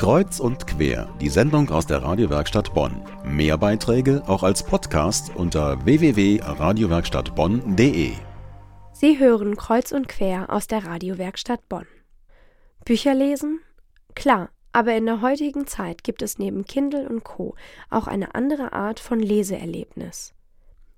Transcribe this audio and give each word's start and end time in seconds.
Kreuz 0.00 0.40
und 0.40 0.66
quer, 0.66 1.14
die 1.20 1.28
Sendung 1.28 1.68
aus 1.68 1.86
der 1.86 2.02
Radiowerkstatt 2.02 2.72
Bonn. 2.72 3.02
Mehr 3.22 3.58
Beiträge 3.58 4.22
auch 4.26 4.42
als 4.42 4.62
Podcast 4.62 5.36
unter 5.36 5.84
www.radiowerkstattbonn.de. 5.84 8.12
Sie 8.94 9.18
hören 9.18 9.58
Kreuz 9.58 9.92
und 9.92 10.08
quer 10.08 10.48
aus 10.48 10.68
der 10.68 10.86
Radiowerkstatt 10.86 11.68
Bonn. 11.68 11.86
Bücher 12.86 13.14
lesen? 13.14 13.60
Klar, 14.14 14.48
aber 14.72 14.94
in 14.94 15.04
der 15.04 15.20
heutigen 15.20 15.66
Zeit 15.66 16.02
gibt 16.02 16.22
es 16.22 16.38
neben 16.38 16.64
Kindle 16.64 17.06
und 17.06 17.22
Co. 17.22 17.54
auch 17.90 18.06
eine 18.06 18.34
andere 18.34 18.72
Art 18.72 19.00
von 19.00 19.20
Leseerlebnis. 19.20 20.32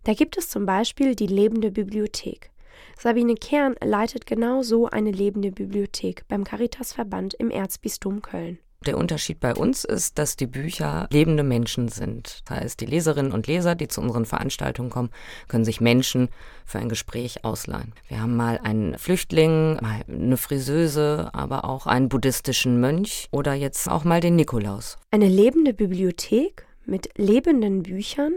Da 0.04 0.14
gibt 0.14 0.38
es 0.38 0.48
zum 0.48 0.64
Beispiel 0.64 1.16
die 1.16 1.26
lebende 1.26 1.72
Bibliothek. 1.72 2.52
Sabine 2.96 3.34
Kern 3.34 3.74
leitet 3.82 4.26
genau 4.26 4.62
so 4.62 4.86
eine 4.86 5.10
lebende 5.10 5.50
Bibliothek 5.50 6.22
beim 6.28 6.44
Caritasverband 6.44 7.34
im 7.34 7.50
Erzbistum 7.50 8.22
Köln. 8.22 8.60
Der 8.86 8.98
Unterschied 8.98 9.38
bei 9.38 9.54
uns 9.54 9.84
ist, 9.84 10.18
dass 10.18 10.36
die 10.36 10.46
Bücher 10.46 11.06
lebende 11.12 11.42
Menschen 11.42 11.88
sind. 11.88 12.42
Das 12.46 12.58
heißt, 12.58 12.80
die 12.80 12.86
Leserinnen 12.86 13.32
und 13.32 13.46
Leser, 13.46 13.74
die 13.74 13.88
zu 13.88 14.00
unseren 14.00 14.24
Veranstaltungen 14.24 14.90
kommen, 14.90 15.10
können 15.48 15.64
sich 15.64 15.80
Menschen 15.80 16.28
für 16.66 16.78
ein 16.78 16.88
Gespräch 16.88 17.44
ausleihen. 17.44 17.94
Wir 18.08 18.20
haben 18.20 18.36
mal 18.36 18.58
einen 18.62 18.98
Flüchtling, 18.98 19.74
mal 19.80 20.02
eine 20.08 20.36
Friseuse, 20.36 21.30
aber 21.32 21.64
auch 21.64 21.86
einen 21.86 22.08
buddhistischen 22.08 22.80
Mönch 22.80 23.28
oder 23.30 23.54
jetzt 23.54 23.88
auch 23.88 24.04
mal 24.04 24.20
den 24.20 24.36
Nikolaus. 24.36 24.98
Eine 25.10 25.28
lebende 25.28 25.74
Bibliothek 25.74 26.66
mit 26.84 27.08
lebenden 27.16 27.84
Büchern? 27.84 28.34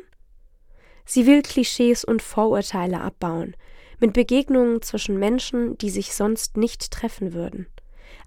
Sie 1.05 1.25
will 1.25 1.41
Klischees 1.41 2.03
und 2.03 2.21
Vorurteile 2.21 3.01
abbauen, 3.01 3.55
mit 3.99 4.13
Begegnungen 4.13 4.81
zwischen 4.81 5.17
Menschen, 5.17 5.77
die 5.77 5.89
sich 5.89 6.13
sonst 6.13 6.57
nicht 6.57 6.91
treffen 6.91 7.33
würden 7.33 7.67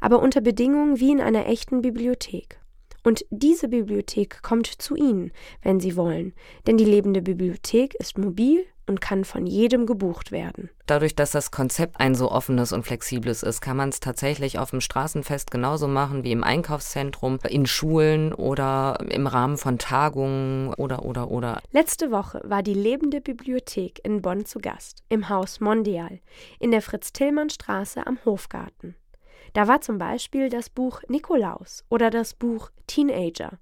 aber 0.01 0.21
unter 0.21 0.41
Bedingungen 0.41 1.01
wie 1.01 1.13
in 1.13 1.21
einer 1.21 1.47
echten 1.47 1.83
Bibliothek. 1.83 2.61
Und 3.05 3.25
diese 3.31 3.69
Bibliothek 3.69 4.43
kommt 4.43 4.67
zu 4.67 4.97
Ihnen, 4.97 5.33
wenn 5.63 5.81
Sie 5.81 5.97
wollen, 5.97 6.35
denn 6.67 6.77
die 6.77 6.85
lebende 6.85 7.23
Bibliothek 7.23 7.95
ist 7.95 8.19
mobil 8.19 8.67
und 8.89 9.01
kann 9.01 9.25
von 9.25 9.47
jedem 9.47 9.87
gebucht 9.87 10.33
werden. 10.33 10.71
Dadurch, 10.87 11.15
dass 11.15 11.31
das 11.31 11.51
Konzept 11.51 12.01
ein 12.01 12.15
so 12.15 12.31
offenes 12.31 12.73
und 12.73 12.85
flexibles 12.85 13.43
ist, 13.43 13.61
kann 13.61 13.77
man 13.77 13.91
es 13.91 14.01
tatsächlich 14.01 14.59
auf 14.59 14.71
dem 14.71 14.81
Straßenfest 14.81 15.51
genauso 15.51 15.87
machen 15.87 16.25
wie 16.25 16.33
im 16.33 16.43
Einkaufszentrum, 16.43 17.39
in 17.49 17.67
Schulen 17.67 18.33
oder 18.33 18.99
im 19.11 19.27
Rahmen 19.27 19.59
von 19.59 19.79
Tagungen 19.79 20.73
oder 20.75 21.05
oder 21.05 21.31
oder. 21.31 21.61
Letzte 21.71 22.11
Woche 22.11 22.41
war 22.45 22.63
die 22.63 22.75
lebende 22.75 23.21
Bibliothek 23.21 24.01
in 24.05 24.23
Bonn 24.23 24.47
zu 24.47 24.59
Gast, 24.59 25.03
im 25.09 25.29
Haus 25.29 25.61
Mondial, 25.61 26.21
in 26.59 26.71
der 26.71 26.83
Fritz-Tillmann-Straße 26.83 28.07
am 28.07 28.19
Hofgarten. 28.25 28.97
Da 29.53 29.69
war 29.69 29.81
zum 29.81 29.99
Beispiel 29.99 30.49
das 30.49 30.71
Buch 30.71 31.03
Nikolaus 31.09 31.85
oder 31.89 32.11
das 32.11 32.35
Buch 32.35 32.71
Teenager. 32.87 33.59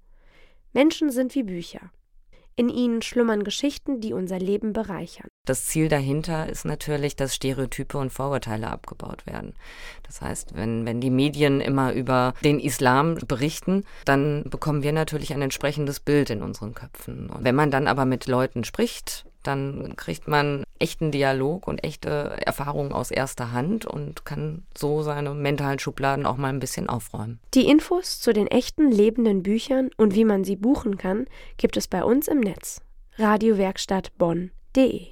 Menschen 0.73 1.11
sind 1.11 1.33
wie 1.35 1.43
Bücher. 1.43 1.91
In 2.59 2.69
ihnen 2.69 3.03
schlummern 3.03 3.43
Geschichten, 3.43 4.01
die 4.01 4.13
unser 4.13 4.39
Leben 4.39 4.73
bereichern. 4.73 5.27
Das 5.45 5.65
Ziel 5.65 5.89
dahinter 5.89 6.49
ist 6.49 6.65
natürlich, 6.65 7.15
dass 7.15 7.35
Stereotype 7.35 7.99
und 7.99 8.11
Vorurteile 8.11 8.67
abgebaut 8.69 9.27
werden. 9.27 9.53
Das 10.01 10.21
heißt, 10.21 10.55
wenn, 10.55 10.83
wenn 10.87 10.99
die 10.99 11.11
Medien 11.11 11.61
immer 11.61 11.93
über 11.93 12.33
den 12.43 12.59
Islam 12.59 13.15
berichten, 13.27 13.83
dann 14.05 14.43
bekommen 14.49 14.81
wir 14.81 14.91
natürlich 14.91 15.35
ein 15.35 15.43
entsprechendes 15.43 15.99
Bild 15.99 16.31
in 16.31 16.41
unseren 16.41 16.73
Köpfen. 16.73 17.29
Und 17.29 17.43
wenn 17.43 17.53
man 17.53 17.69
dann 17.69 17.85
aber 17.85 18.05
mit 18.05 18.25
Leuten 18.25 18.63
spricht, 18.63 19.26
dann 19.47 19.95
kriegt 19.95 20.27
man 20.27 20.63
echten 20.79 21.11
Dialog 21.11 21.67
und 21.67 21.83
echte 21.83 22.37
Erfahrungen 22.45 22.91
aus 22.91 23.11
erster 23.11 23.51
Hand 23.51 23.85
und 23.85 24.25
kann 24.25 24.63
so 24.77 25.01
seine 25.01 25.33
mentalen 25.33 25.79
Schubladen 25.79 26.25
auch 26.25 26.37
mal 26.37 26.49
ein 26.49 26.59
bisschen 26.59 26.89
aufräumen. 26.89 27.39
Die 27.53 27.67
Infos 27.67 28.19
zu 28.19 28.33
den 28.33 28.47
echten 28.47 28.91
lebenden 28.91 29.43
Büchern 29.43 29.89
und 29.97 30.15
wie 30.15 30.25
man 30.25 30.43
sie 30.43 30.55
buchen 30.55 30.97
kann, 30.97 31.25
gibt 31.57 31.77
es 31.77 31.87
bei 31.87 32.03
uns 32.03 32.27
im 32.27 32.39
Netz. 32.39 32.81
Radiowerkstatt 33.17 34.11
Bonn.de 34.17 35.05